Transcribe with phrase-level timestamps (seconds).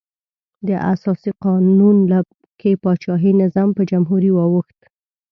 [0.67, 1.97] د اساسي قانون
[2.59, 4.79] کې پاچاهي نظام په جمهوري واوښت.